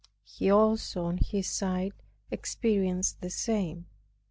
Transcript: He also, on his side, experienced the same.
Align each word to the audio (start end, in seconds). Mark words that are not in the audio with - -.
He 0.23 0.49
also, 0.49 1.03
on 1.03 1.19
his 1.19 1.45
side, 1.47 1.93
experienced 2.31 3.21
the 3.21 3.29
same. 3.29 3.85